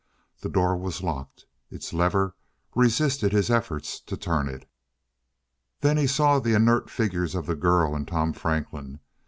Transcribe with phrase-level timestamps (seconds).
[0.39, 2.35] The door was locked; its lever
[2.73, 4.67] resisted his efforts to turn it.
[5.81, 8.99] There he saw the inert figures of the girl, and Tom Franklin.